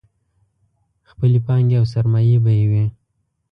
خپلې 1.09 1.39
پانګې 1.47 1.75
او 1.79 1.85
سرمایې 1.93 2.37
به 2.43 2.51
یې 2.59 2.65
وې. 2.71 2.85